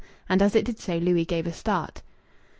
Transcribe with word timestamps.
And 0.27 0.41
as 0.41 0.55
it 0.55 0.65
did 0.65 0.79
so 0.79 0.97
Louis 0.97 1.25
gave 1.25 1.45
a 1.45 1.53
start. 1.53 2.01